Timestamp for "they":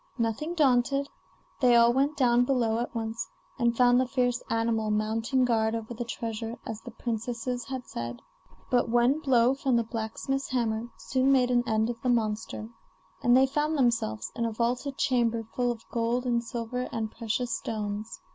1.59-1.75, 13.37-13.45